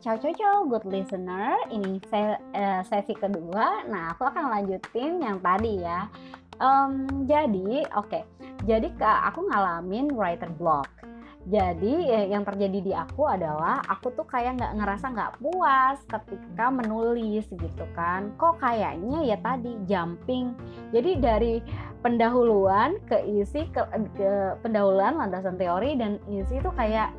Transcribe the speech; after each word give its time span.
ciao 0.00 0.16
ciao 0.16 0.32
ciao 0.32 0.64
good 0.64 0.88
listener. 0.88 1.60
Ini 1.68 2.00
saya 2.08 2.40
uh, 2.56 2.80
sesi 2.88 3.12
kedua. 3.12 3.84
Nah, 3.84 4.16
aku 4.16 4.24
akan 4.24 4.48
lanjutin 4.48 5.20
yang 5.20 5.36
tadi 5.44 5.84
ya. 5.84 6.08
Um, 6.56 7.24
jadi, 7.28 7.84
oke. 7.92 8.08
Okay. 8.08 8.24
Jadi 8.64 8.92
aku 9.00 9.48
ngalamin 9.48 10.12
writer 10.12 10.48
block. 10.56 10.88
Jadi 11.48 12.12
eh, 12.12 12.28
yang 12.28 12.44
terjadi 12.44 12.78
di 12.84 12.92
aku 12.92 13.24
adalah 13.24 13.80
aku 13.88 14.12
tuh 14.12 14.28
kayak 14.28 14.60
nggak 14.60 14.76
ngerasa 14.76 15.08
nggak 15.08 15.32
puas 15.40 15.96
ketika 16.04 16.68
menulis 16.68 17.48
gitu 17.48 17.84
kan. 17.96 18.36
Kok 18.36 18.60
kayaknya 18.60 19.24
ya 19.24 19.36
tadi 19.40 19.72
jumping. 19.88 20.52
Jadi 20.92 21.10
dari 21.16 21.54
pendahuluan 22.04 23.00
ke 23.08 23.24
isi 23.24 23.64
ke, 23.72 23.80
ke 24.16 24.30
pendahuluan 24.60 25.16
landasan 25.16 25.56
teori 25.56 25.96
dan 25.96 26.20
isi 26.28 26.60
itu 26.60 26.68
kayak 26.76 27.12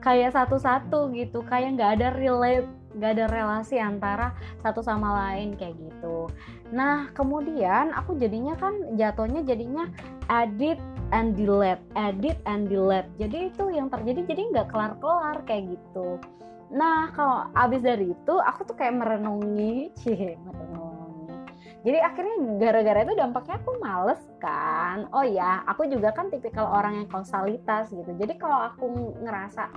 kayak 0.00 0.34
satu-satu 0.34 1.10
gitu 1.14 1.42
kayak 1.46 1.78
nggak 1.78 1.90
ada 2.00 2.08
relate 2.16 2.68
nggak 2.96 3.12
ada 3.14 3.26
relasi 3.30 3.76
antara 3.78 4.34
satu 4.64 4.80
sama 4.82 5.12
lain 5.14 5.54
kayak 5.54 5.76
gitu. 5.78 6.26
Nah 6.74 7.12
kemudian 7.12 7.94
aku 7.94 8.16
jadinya 8.16 8.56
kan 8.58 8.74
jatuhnya 8.96 9.44
jadinya 9.44 9.86
edit 10.32 10.80
and 11.14 11.36
delete 11.38 11.82
edit 11.94 12.40
and 12.48 12.66
delete. 12.66 13.06
Jadi 13.20 13.52
itu 13.52 13.64
yang 13.70 13.92
terjadi 13.92 14.24
jadi 14.26 14.42
nggak 14.50 14.68
kelar-kelar 14.72 15.44
kayak 15.46 15.78
gitu. 15.78 16.18
Nah 16.74 17.12
kalau 17.12 17.48
abis 17.54 17.80
dari 17.84 18.12
itu 18.12 18.34
aku 18.40 18.66
tuh 18.66 18.76
kayak 18.76 18.98
merenungi 18.98 19.92
cie 19.96 20.36
merenungi 20.42 20.77
jadi 21.86 22.02
akhirnya 22.02 22.58
gara-gara 22.58 23.06
itu 23.06 23.14
dampaknya 23.14 23.54
aku 23.62 23.70
males 23.78 24.22
kan. 24.42 25.06
Oh 25.14 25.22
ya 25.22 25.62
aku 25.62 25.86
juga 25.86 26.10
kan 26.10 26.26
tipikal 26.26 26.66
orang 26.66 27.02
yang 27.02 27.08
kausalitas 27.08 27.94
gitu. 27.94 28.10
Jadi 28.18 28.34
kalau 28.34 28.66
aku 28.66 29.14
ngerasa 29.22 29.70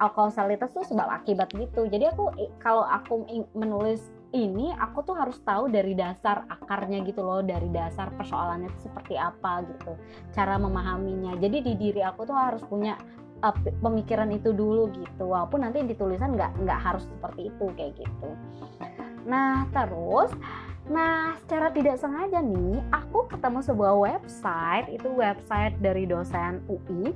kausalitas 0.00 0.72
tuh 0.72 0.88
sebab 0.88 1.04
akibat 1.04 1.52
gitu. 1.52 1.84
Jadi 1.92 2.08
aku 2.08 2.32
kalau 2.56 2.88
aku 2.88 3.28
menulis 3.52 4.00
ini 4.32 4.72
aku 4.80 5.04
tuh 5.04 5.12
harus 5.12 5.36
tahu 5.44 5.68
dari 5.68 5.92
dasar 5.92 6.48
akarnya 6.48 7.04
gitu 7.04 7.20
loh 7.20 7.44
dari 7.44 7.68
dasar 7.68 8.08
persoalannya 8.16 8.72
itu 8.72 8.88
seperti 8.88 9.20
apa 9.20 9.60
gitu. 9.76 9.92
Cara 10.32 10.56
memahaminya. 10.56 11.36
Jadi 11.36 11.60
di 11.60 11.72
diri 11.76 12.00
aku 12.00 12.24
tuh 12.24 12.36
harus 12.36 12.64
punya 12.64 12.96
uh, 13.44 13.52
pemikiran 13.84 14.32
itu 14.32 14.56
dulu 14.56 14.88
gitu. 14.88 15.28
Walaupun 15.28 15.68
nanti 15.68 15.84
di 15.84 15.92
tulisan 15.92 16.32
nggak 16.32 16.64
nggak 16.64 16.80
harus 16.80 17.04
seperti 17.04 17.52
itu 17.52 17.64
kayak 17.76 17.92
gitu. 18.00 18.28
Nah 19.28 19.68
terus 19.68 20.32
Nah, 20.86 21.34
secara 21.42 21.74
tidak 21.74 21.98
sengaja 21.98 22.38
nih, 22.38 22.78
aku 22.94 23.26
ketemu 23.26 23.58
sebuah 23.58 23.94
website, 23.98 24.86
itu 24.94 25.10
website 25.10 25.74
dari 25.82 26.06
dosen 26.06 26.62
UI. 26.70 27.10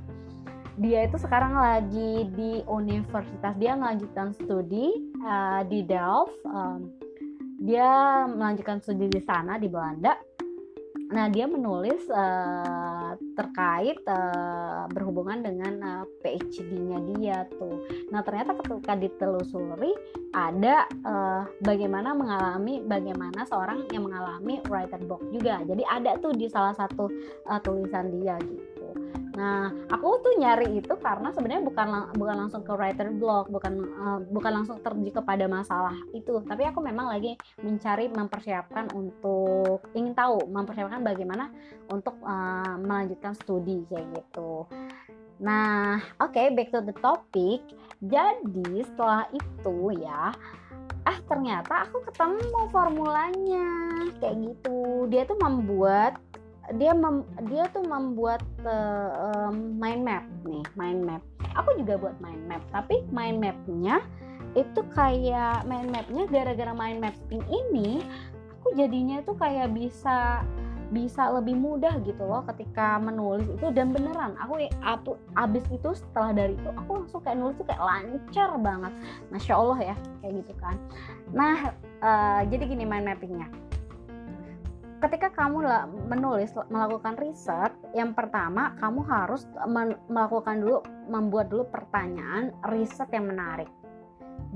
Dia 0.75 1.07
itu 1.07 1.15
sekarang 1.15 1.55
lagi 1.55 2.27
di 2.35 2.63
universitas, 2.67 3.55
dia 3.55 3.79
melanjutkan 3.79 4.35
studi 4.35 4.91
uh, 5.23 5.63
di 5.67 5.87
Delft. 5.87 6.35
Um, 6.43 6.91
dia 7.61 8.25
melanjutkan 8.25 8.81
studi 8.81 9.07
di 9.07 9.21
sana 9.21 9.61
di 9.61 9.69
Belanda 9.69 10.17
Nah, 11.11 11.27
dia 11.27 11.43
menulis 11.43 12.07
uh, 12.07 13.19
terkait 13.35 13.99
uh, 14.07 14.87
berhubungan 14.87 15.43
dengan 15.43 15.73
uh, 15.83 16.05
PhD-nya 16.23 16.99
dia 17.15 17.37
tuh. 17.51 17.83
Nah, 18.15 18.23
ternyata 18.23 18.55
ketika 18.63 18.95
ditelusuri 18.95 19.91
ada 20.31 20.87
uh, 21.03 21.43
bagaimana 21.59 22.15
mengalami 22.15 22.79
bagaimana 22.87 23.43
seorang 23.43 23.91
yang 23.91 24.07
mengalami 24.07 24.63
writer 24.71 25.03
block 25.03 25.19
juga. 25.35 25.59
Jadi 25.67 25.83
ada 25.83 26.15
tuh 26.23 26.31
di 26.31 26.47
salah 26.47 26.71
satu 26.79 27.11
uh, 27.43 27.59
tulisan 27.59 28.07
dia 28.15 28.39
gitu. 28.39 28.70
Nah, 29.31 29.71
aku 29.87 30.19
tuh 30.19 30.33
nyari 30.35 30.83
itu 30.83 30.91
karena 30.99 31.31
sebenarnya 31.31 31.63
bukan 31.63 31.87
bukan 32.19 32.35
langsung 32.35 32.67
ke 32.67 32.73
writer 32.75 33.07
block, 33.15 33.47
bukan 33.47 33.73
uh, 33.95 34.19
bukan 34.27 34.51
langsung 34.59 34.77
terjadi 34.83 35.23
kepada 35.23 35.47
masalah 35.47 35.95
itu, 36.11 36.43
tapi 36.43 36.67
aku 36.67 36.83
memang 36.83 37.07
lagi 37.07 37.39
mencari 37.63 38.11
mempersiapkan 38.11 38.91
untuk 38.91 39.87
ingin 39.95 40.11
tahu 40.11 40.51
mempersiapkan 40.51 40.99
bagaimana 40.99 41.47
untuk 41.87 42.19
uh, 42.27 42.75
melanjutkan 42.75 43.31
studi 43.31 43.87
kayak 43.87 44.11
gitu. 44.19 44.67
Nah, 45.41 45.97
oke, 46.21 46.35
okay, 46.35 46.53
back 46.53 46.69
to 46.69 46.83
the 46.83 46.93
topic. 46.99 47.63
Jadi 48.03 48.83
setelah 48.83 49.25
itu 49.31 49.95
ya, 49.97 50.35
ah 51.07 51.17
ternyata 51.25 51.87
aku 51.87 52.03
ketemu 52.05 52.59
formulanya 52.69 53.69
kayak 54.21 54.37
gitu. 54.37 55.09
Dia 55.09 55.25
tuh 55.25 55.39
membuat 55.41 56.19
dia 56.77 56.91
mem, 56.95 57.27
dia 57.51 57.67
tuh 57.71 57.83
membuat 57.83 58.43
uh, 58.63 59.49
um, 59.49 59.75
mind 59.79 60.03
map 60.07 60.23
nih 60.47 60.63
mind 60.75 61.01
map. 61.03 61.23
Aku 61.59 61.75
juga 61.75 61.99
buat 61.99 62.15
mind 62.23 62.47
map 62.47 62.63
tapi 62.71 63.03
mind 63.11 63.43
mapnya 63.43 63.99
itu 64.55 64.83
kayak 64.91 65.63
mind 65.63 65.91
mapnya 65.95 66.23
gara-gara 66.27 66.73
mind 66.75 66.99
mapping 66.99 67.43
ini 67.47 68.03
aku 68.59 68.75
jadinya 68.75 69.23
tuh 69.23 69.35
kayak 69.39 69.71
bisa 69.71 70.43
bisa 70.91 71.31
lebih 71.31 71.55
mudah 71.55 72.03
gitu 72.03 72.19
loh 72.27 72.43
ketika 72.51 72.99
menulis 72.99 73.47
itu 73.47 73.71
dan 73.71 73.95
beneran. 73.95 74.35
Aku 74.43 74.59
aku 74.83 75.15
abis 75.39 75.63
itu 75.71 75.95
setelah 75.95 76.35
dari 76.35 76.59
itu 76.59 76.67
aku 76.67 77.03
langsung 77.03 77.23
kayak 77.23 77.39
nulis 77.39 77.55
tuh 77.55 77.63
kayak 77.63 77.79
lancar 77.79 78.51
banget. 78.59 78.93
Masya 79.31 79.53
allah 79.55 79.79
ya 79.79 79.95
kayak 80.19 80.33
gitu 80.43 80.53
kan. 80.59 80.75
Nah 81.31 81.71
uh, 82.03 82.43
jadi 82.51 82.63
gini 82.67 82.83
mind 82.83 83.07
mappingnya 83.07 83.47
ketika 85.01 85.33
kamu 85.33 85.65
menulis 86.05 86.53
melakukan 86.69 87.17
riset 87.17 87.73
yang 87.97 88.13
pertama 88.13 88.77
kamu 88.77 89.01
harus 89.09 89.49
melakukan 90.05 90.61
dulu 90.61 90.85
membuat 91.09 91.49
dulu 91.49 91.65
pertanyaan 91.73 92.53
riset 92.69 93.09
yang 93.09 93.25
menarik. 93.25 93.67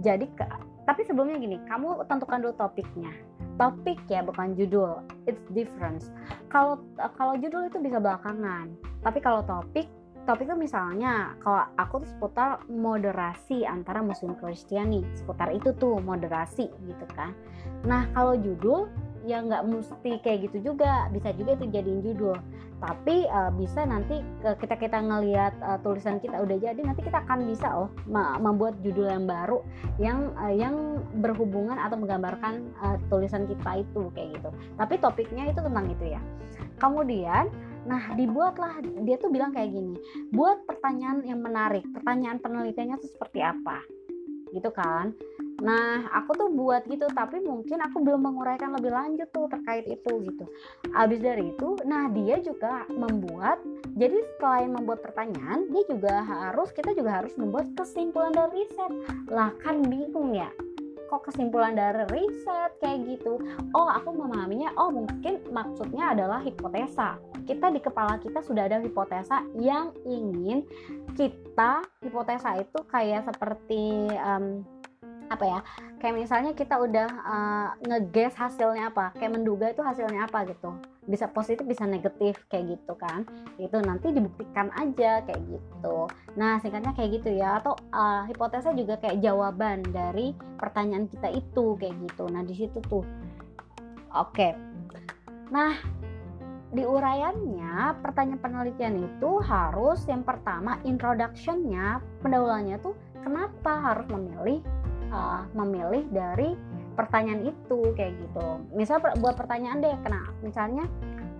Jadi 0.05 0.29
ke, 0.37 0.45
tapi 0.85 1.01
sebelumnya 1.01 1.41
gini 1.41 1.57
kamu 1.65 2.05
tentukan 2.05 2.45
dulu 2.45 2.53
topiknya. 2.61 3.09
Topik 3.57 3.97
ya 4.05 4.21
bukan 4.21 4.53
judul. 4.53 5.01
It's 5.25 5.41
different. 5.49 6.13
Kalau 6.53 6.77
kalau 7.17 7.33
judul 7.41 7.65
itu 7.65 7.81
bisa 7.81 7.97
belakangan. 7.97 8.69
Tapi 9.01 9.19
kalau 9.25 9.41
topik 9.49 9.89
topik 10.29 10.49
itu 10.49 10.57
misalnya 10.57 11.37
kalau 11.41 11.69
aku 11.77 12.01
tuh 12.01 12.09
seputar 12.09 12.61
moderasi 12.69 13.65
antara 13.65 14.05
muslim 14.05 14.37
kristiani. 14.37 15.01
Seputar 15.17 15.49
itu 15.55 15.73
tuh 15.73 15.97
moderasi 16.03 16.69
gitu 16.69 17.05
kan. 17.17 17.33
Nah 17.87 18.05
kalau 18.13 18.37
judul 18.37 18.91
ya 19.25 19.41
nggak 19.41 19.65
mesti 19.65 20.21
kayak 20.21 20.49
gitu 20.49 20.71
juga. 20.71 21.09
Bisa 21.09 21.33
juga 21.33 21.57
itu 21.57 21.65
jadiin 21.73 22.01
judul. 22.05 22.37
Tapi 22.79 23.25
uh, 23.25 23.49
bisa 23.55 23.87
nanti 23.87 24.21
kita 24.43 24.75
kita 24.77 25.01
ngelihat 25.01 25.57
uh, 25.65 25.79
tulisan 25.81 26.21
kita 26.21 26.37
udah 26.43 26.57
jadi 26.61 26.77
nanti 26.77 27.01
kita 27.01 27.25
akan 27.25 27.49
bisa 27.49 27.71
loh 27.73 27.89
membuat 28.39 28.77
judul 28.85 29.09
yang 29.09 29.25
baru 29.25 29.65
yang 29.97 30.29
uh, 30.37 30.53
yang 30.53 31.01
berhubungan 31.23 31.79
atau 31.81 31.97
menggambarkan 31.97 32.69
uh, 32.83 33.01
tulisan 33.09 33.49
kita 33.49 33.81
itu 33.81 34.11
kayak 34.13 34.37
gitu. 34.37 34.49
Tapi 34.77 34.93
topiknya 35.01 35.49
itu 35.49 35.59
tentang 35.59 35.89
itu 35.89 36.05
ya. 36.13 36.21
Kemudian 36.77 37.49
nah 37.85 38.01
dibuatlah 38.17 38.81
dia 39.05 39.13
tuh 39.21 39.29
bilang 39.29 39.53
kayak 39.53 39.69
gini 39.69 39.93
buat 40.33 40.65
pertanyaan 40.65 41.21
yang 41.21 41.37
menarik 41.37 41.85
pertanyaan 41.93 42.41
penelitiannya 42.41 42.97
itu 43.01 43.07
seperti 43.13 43.39
apa? 43.41 43.81
Gitu 44.53 44.69
kan 44.75 45.15
Nah, 45.63 46.11
aku 46.11 46.35
tuh 46.35 46.49
buat 46.51 46.83
gitu, 46.91 47.07
tapi 47.15 47.39
mungkin 47.39 47.79
aku 47.79 48.03
belum 48.03 48.27
menguraikan 48.27 48.75
lebih 48.75 48.91
lanjut 48.91 49.31
tuh 49.31 49.47
terkait 49.47 49.87
itu 49.87 50.11
gitu. 50.27 50.45
Abis 50.91 51.23
dari 51.23 51.55
itu, 51.55 51.79
nah 51.87 52.11
dia 52.11 52.43
juga 52.43 52.83
membuat, 52.91 53.63
jadi 53.95 54.19
selain 54.35 54.75
membuat 54.75 54.99
pertanyaan, 54.99 55.71
dia 55.71 55.83
juga 55.87 56.23
harus, 56.27 56.75
kita 56.75 56.91
juga 56.91 57.23
harus 57.23 57.31
membuat 57.39 57.71
kesimpulan 57.79 58.35
dari 58.35 58.67
riset. 58.67 58.91
Lah 59.31 59.55
kan 59.63 59.79
bingung 59.87 60.35
ya, 60.35 60.51
kok 61.07 61.31
kesimpulan 61.31 61.77
dari 61.77 62.03
riset 62.11 62.75
kayak 62.81 63.05
gitu 63.07 63.37
oh 63.71 63.87
aku 63.87 64.09
memahaminya 64.11 64.73
oh 64.75 64.89
mungkin 64.89 65.39
maksudnya 65.53 66.11
adalah 66.17 66.41
hipotesa 66.41 67.21
kita 67.45 67.69
di 67.69 67.79
kepala 67.79 68.17
kita 68.17 68.41
sudah 68.41 68.65
ada 68.65 68.81
hipotesa 68.81 69.45
yang 69.55 69.93
ingin 70.03 70.65
kita 71.13 71.85
hipotesa 72.01 72.57
itu 72.59 72.79
kayak 72.89 73.23
seperti 73.29 74.09
um, 74.17 74.65
apa 75.25 75.45
ya 75.45 75.59
kayak 75.97 76.15
misalnya 76.21 76.51
kita 76.53 76.77
udah 76.77 77.09
uh, 77.25 77.69
ngeges 77.81 78.37
hasilnya 78.37 78.93
apa 78.93 79.09
kayak 79.17 79.33
menduga 79.33 79.73
itu 79.73 79.81
hasilnya 79.81 80.29
apa 80.29 80.45
gitu. 80.45 80.75
Bisa 81.05 81.29
positif 81.29 81.65
bisa 81.65 81.85
negatif 81.85 82.45
kayak 82.49 82.77
gitu 82.77 82.93
kan. 82.97 83.25
Itu 83.57 83.81
nanti 83.81 84.13
dibuktikan 84.13 84.69
aja 84.77 85.25
kayak 85.25 85.41
gitu. 85.49 86.09
Nah 86.37 86.61
singkatnya 86.61 86.93
kayak 86.93 87.21
gitu 87.21 87.29
ya. 87.33 87.57
Atau 87.57 87.73
uh, 87.93 88.25
hipotesa 88.29 88.73
juga 88.77 89.01
kayak 89.01 89.21
jawaban 89.21 89.81
dari 89.89 90.37
pertanyaan 90.61 91.09
kita 91.09 91.33
itu 91.33 91.73
kayak 91.77 91.95
gitu. 92.05 92.29
Nah 92.29 92.45
di 92.45 92.53
situ 92.53 92.77
tuh. 92.85 93.05
Oke. 94.13 94.53
Nah 95.49 95.73
di 96.75 96.83
uraiannya 96.83 98.03
pertanyaan 98.03 98.41
penelitian 98.41 98.99
itu 98.99 99.39
harus 99.41 100.03
yang 100.11 100.27
pertama 100.27 100.75
introductionnya 100.83 102.03
pendahuluannya 102.19 102.75
tuh 102.83 102.91
kenapa 103.23 103.79
harus 103.79 104.05
memilih 104.11 104.59
uh, 105.11 105.45
memilih 105.53 106.05
dari 106.09 106.53
pertanyaan 106.95 107.43
itu 107.43 107.91
kayak 107.93 108.15
gitu. 108.17 108.63
Misal 108.71 109.03
buat 109.19 109.35
pertanyaan 109.35 109.83
deh, 109.83 109.95
kena 110.01 110.31
misalnya 110.39 110.87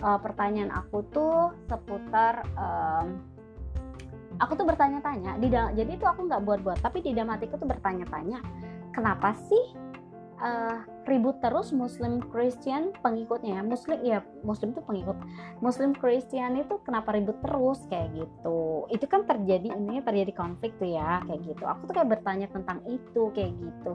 uh, 0.03 0.19
pertanyaan 0.19 0.71
aku 0.73 1.05
tuh 1.13 1.55
seputar 1.69 2.43
um, 2.57 3.21
aku 4.39 4.51
tuh 4.59 4.67
bertanya-tanya 4.67 5.39
di 5.39 5.47
jadi 5.51 5.91
itu 5.95 6.03
aku 6.03 6.27
nggak 6.27 6.43
buat-buat 6.43 6.79
tapi 6.83 6.99
di 6.99 7.15
dalam 7.15 7.31
hatiku 7.31 7.55
tuh 7.55 7.69
bertanya-tanya 7.69 8.43
kenapa 8.91 9.31
sih 9.47 9.63
uh, 10.43 10.83
ribut 11.05 11.37
terus 11.39 11.69
Muslim 11.71 12.21
Christian 12.33 12.91
pengikutnya 12.99 13.59
ya. 13.59 13.63
Muslim 13.63 13.97
ya 14.01 14.19
Muslim 14.41 14.73
itu 14.73 14.81
pengikut. 14.81 15.17
Muslim 15.61 15.93
Christian 15.93 16.57
itu 16.59 16.81
kenapa 16.81 17.13
ribut 17.13 17.37
terus? 17.45 17.85
Kayak 17.87 18.25
gitu. 18.25 18.89
Itu 18.89 19.05
kan 19.05 19.23
terjadi 19.29 19.73
ini 19.77 20.01
terjadi 20.01 20.33
konflik 20.33 20.75
tuh 20.81 20.89
ya 20.89 21.21
kayak 21.25 21.41
gitu. 21.45 21.63
Aku 21.65 21.87
tuh 21.87 21.93
kayak 21.95 22.09
bertanya 22.17 22.47
tentang 22.49 22.81
itu 22.89 23.29
kayak 23.31 23.53
gitu. 23.55 23.91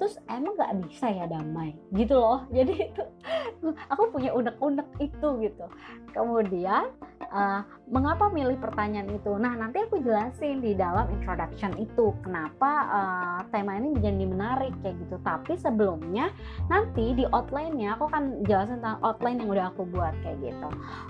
Terus 0.00 0.16
emang 0.26 0.56
nggak 0.56 0.74
bisa 0.88 1.06
ya 1.12 1.24
damai? 1.28 1.76
Gitu 1.92 2.16
loh. 2.16 2.48
Jadi 2.56 2.74
itu 2.90 3.02
aku 3.92 4.02
punya 4.10 4.32
unek-unek 4.32 4.88
itu 4.98 5.28
gitu. 5.44 5.66
Kemudian 6.16 6.92
uh, 7.30 7.62
mengapa 7.86 8.26
milih 8.30 8.58
pertanyaan 8.58 9.06
itu? 9.14 9.32
Nah 9.38 9.54
nanti 9.54 9.78
aku 9.82 10.02
jelasin 10.02 10.58
di 10.58 10.74
dalam 10.74 11.06
introduction 11.14 11.70
itu 11.78 12.10
kenapa 12.26 12.70
uh, 12.90 13.40
tema 13.54 13.78
ini 13.78 13.94
menjadi 13.94 14.24
menarik 14.26 14.74
kayak 14.82 14.98
gitu. 15.06 15.16
Tapi 15.22 15.54
sebelumnya 15.54 16.34
nanti 16.66 17.14
di 17.14 17.24
outline-nya 17.30 17.94
aku 17.94 18.10
akan 18.10 18.42
jelasin 18.46 18.82
tentang 18.82 18.98
outline 19.06 19.38
yang 19.38 19.50
udah 19.50 19.66
aku 19.70 19.86
buat 19.86 20.14
kayak 20.26 20.38
gitu. 20.42 20.68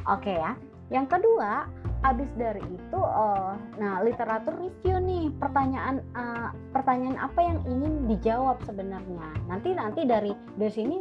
Oke 0.08 0.32
okay, 0.32 0.36
ya. 0.36 0.52
Yang 0.86 1.18
kedua 1.18 1.66
abis 2.04 2.30
dari 2.38 2.62
itu 2.62 3.00
uh, 3.00 3.56
nah 3.80 4.04
literatur 4.04 4.54
review 4.60 5.00
nih. 5.00 5.32
Pertanyaan 5.40 6.04
uh, 6.12 6.52
pertanyaan 6.76 7.16
apa 7.16 7.40
yang 7.40 7.58
ingin 7.64 8.04
dijawab 8.04 8.60
sebenarnya? 8.68 9.26
Nanti 9.48 9.72
nanti 9.72 10.04
dari 10.04 10.36
dari 10.60 10.72
sini 10.72 10.96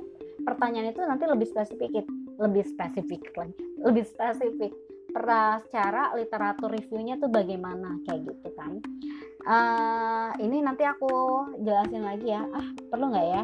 pertanyaan 0.45 0.93
itu 0.93 1.01
nanti 1.03 1.25
lebih 1.25 1.47
spesifik 1.47 2.05
lebih 2.35 2.63
spesifik 2.67 3.31
lagi 3.39 3.55
lebih 3.81 4.03
spesifik 4.03 4.71
secara 5.15 6.11
literatur 6.17 6.67
reviewnya 6.71 7.15
tuh 7.15 7.31
bagaimana 7.31 7.99
kayak 8.03 8.27
gitu 8.27 8.49
kan. 8.59 8.83
Uh, 9.45 10.33
ini 10.41 10.59
nanti 10.59 10.83
aku 10.83 11.45
jelasin 11.61 12.03
lagi 12.03 12.33
ya. 12.33 12.43
Ah 12.51 12.67
perlu 12.91 13.13
nggak 13.13 13.27
ya? 13.29 13.43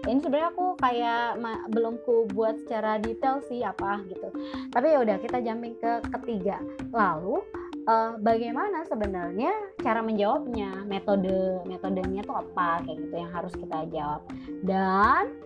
Ini 0.00 0.20
sebenarnya 0.20 0.52
aku 0.52 0.66
kayak 0.80 1.40
belum 1.72 2.00
ku 2.04 2.28
buat 2.32 2.56
secara 2.64 3.00
detail 3.00 3.40
sih 3.48 3.64
apa 3.64 4.04
gitu. 4.08 4.28
Tapi 4.72 4.86
ya 4.92 4.98
udah 5.00 5.16
kita 5.20 5.40
jumping 5.44 5.76
ke 5.80 6.04
ketiga. 6.20 6.60
Lalu 6.92 7.40
uh, 7.88 8.16
bagaimana 8.20 8.84
sebenarnya 8.88 9.52
cara 9.80 10.00
menjawabnya? 10.04 10.84
Metode 10.88 11.64
metodenya 11.68 12.24
tuh 12.24 12.36
apa? 12.40 12.84
Kayak 12.84 12.96
gitu 13.08 13.14
yang 13.16 13.32
harus 13.32 13.52
kita 13.56 13.78
jawab. 13.92 14.22
Dan 14.64 15.36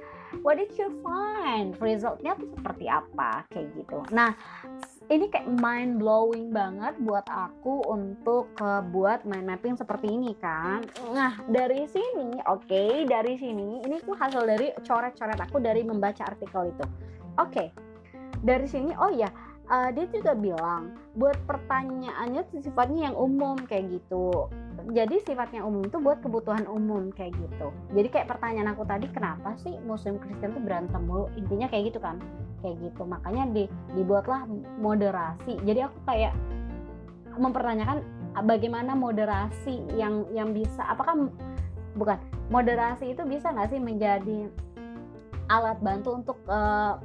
what 0.43 0.59
did 0.59 0.71
you 0.79 0.91
find? 1.03 1.75
Resultnya 1.79 2.35
tuh 2.39 2.51
seperti 2.55 2.87
apa? 2.91 3.47
Kayak 3.51 3.75
gitu. 3.79 3.99
Nah 4.11 4.35
ini 5.13 5.29
kayak 5.29 5.49
mind 5.61 6.01
blowing 6.01 6.49
banget 6.49 6.97
buat 7.05 7.29
aku 7.29 7.85
untuk 7.89 8.49
uh, 8.61 8.81
buat 8.81 9.29
mind 9.29 9.53
mapping 9.53 9.77
seperti 9.77 10.09
ini 10.09 10.33
kan. 10.41 10.81
Nah 11.13 11.41
dari 11.49 11.85
sini, 11.85 12.41
oke 12.49 12.65
okay, 12.65 13.05
dari 13.05 13.37
sini 13.37 13.85
ini 13.85 14.01
tuh 14.01 14.17
hasil 14.17 14.45
dari 14.49 14.73
coret-coret 14.81 15.41
aku 15.41 15.61
dari 15.61 15.85
membaca 15.85 16.25
artikel 16.25 16.73
itu. 16.73 16.85
Oke, 17.35 17.51
okay, 17.51 17.69
dari 18.45 18.69
sini 18.69 18.93
oh 19.01 19.13
ya 19.13 19.29
uh, 19.73 19.89
dia 19.93 20.05
juga 20.13 20.37
bilang 20.37 20.93
buat 21.17 21.37
pertanyaannya 21.49 22.45
sifatnya 22.61 23.13
yang 23.13 23.17
umum 23.17 23.57
kayak 23.65 23.89
gitu 23.89 24.53
jadi 24.93 25.17
sifatnya 25.25 25.65
umum 25.65 25.89
itu 25.89 25.97
buat 25.97 26.21
kebutuhan 26.21 26.69
umum 26.69 27.09
kayak 27.15 27.33
gitu 27.41 27.73
jadi 27.97 28.09
kayak 28.13 28.29
pertanyaan 28.37 28.77
aku 28.77 28.85
tadi 28.85 29.09
kenapa 29.09 29.57
sih 29.57 29.73
muslim 29.89 30.21
kristen 30.21 30.53
tuh 30.53 30.61
berantem 30.61 31.01
mulu 31.09 31.33
intinya 31.41 31.71
kayak 31.73 31.95
gitu 31.95 32.01
kan 32.05 32.21
kayak 32.65 32.81
gitu. 32.81 33.05
Makanya 33.05 33.45
di, 33.53 33.69
dibuatlah 33.93 34.49
moderasi. 34.81 35.61
Jadi 35.69 35.85
aku 35.85 35.99
kayak 36.09 36.33
mempertanyakan 37.37 38.01
bagaimana 38.49 38.97
moderasi 38.97 39.85
yang 39.95 40.25
yang 40.33 40.57
bisa 40.57 40.83
apakah 40.89 41.29
bukan 41.95 42.19
moderasi 42.51 43.15
itu 43.15 43.23
bisa 43.27 43.55
nggak 43.55 43.71
sih 43.71 43.81
menjadi 43.83 44.51
alat 45.53 45.79
bantu 45.85 46.19
untuk 46.19 46.39
uh, 46.51 46.99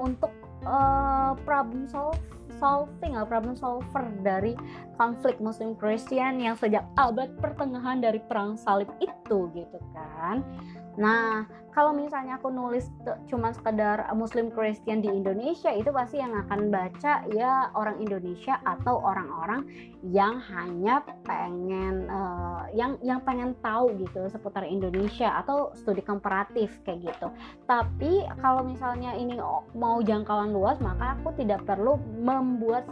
untuk 0.00 0.32
uh, 0.66 1.36
problem 1.46 1.86
solve 1.86 2.18
solving 2.58 3.14
problem 3.26 3.54
solver 3.58 4.06
dari 4.22 4.54
konflik 5.02 5.42
Muslim 5.42 5.74
Christian 5.74 6.38
yang 6.38 6.54
sejak 6.54 6.86
abad 6.94 7.34
pertengahan 7.42 7.98
dari 7.98 8.22
perang 8.22 8.54
salib 8.54 8.86
itu 9.02 9.50
gitu 9.50 9.78
kan. 9.90 10.46
Nah, 10.94 11.48
kalau 11.72 11.96
misalnya 11.96 12.36
aku 12.36 12.52
nulis 12.52 12.84
cuma 13.32 13.48
sekedar 13.56 14.04
Muslim 14.12 14.52
Christian 14.52 15.00
di 15.00 15.08
Indonesia 15.08 15.72
itu 15.72 15.88
pasti 15.88 16.20
yang 16.20 16.36
akan 16.44 16.68
baca 16.68 17.24
ya 17.32 17.72
orang 17.72 17.96
Indonesia 17.96 18.60
atau 18.60 19.00
orang-orang 19.00 19.64
yang 20.04 20.36
hanya 20.52 21.00
pengen 21.24 22.12
uh, 22.12 22.68
yang 22.76 23.00
yang 23.00 23.24
pengen 23.24 23.56
tahu 23.64 23.88
gitu 24.04 24.28
seputar 24.28 24.68
Indonesia 24.68 25.32
atau 25.40 25.72
studi 25.72 26.04
komparatif 26.04 26.76
kayak 26.84 27.08
gitu. 27.08 27.32
Tapi 27.64 28.28
kalau 28.44 28.60
misalnya 28.68 29.16
ini 29.16 29.40
mau 29.72 30.04
jangkauan 30.04 30.52
luas 30.52 30.76
maka 30.76 31.16
aku 31.16 31.32
tidak 31.40 31.64
perlu 31.64 31.96
membuat 32.20 32.84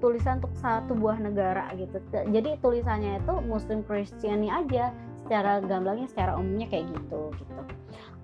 tulisan 0.00 0.40
untuk 0.40 0.56
satu 0.58 0.96
buah 0.96 1.20
negara 1.20 1.68
gitu. 1.76 2.00
Jadi 2.10 2.56
tulisannya 2.58 3.20
itu 3.20 3.34
Muslim 3.44 3.84
Christian 3.84 4.42
aja 4.48 4.90
secara 5.24 5.62
gamblangnya 5.62 6.10
secara 6.10 6.34
umumnya 6.34 6.66
kayak 6.66 6.90
gitu 6.90 7.30
gitu. 7.38 7.60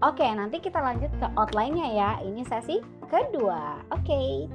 Oke, 0.04 0.26
nanti 0.28 0.60
kita 0.60 0.82
lanjut 0.82 1.08
ke 1.16 1.26
outline-nya 1.36 1.88
ya. 1.94 2.10
Ini 2.24 2.42
sesi 2.44 2.82
kedua. 3.08 3.80
Oke. 3.94 4.50